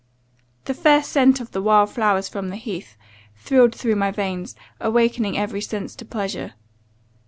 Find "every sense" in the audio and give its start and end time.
5.37-5.93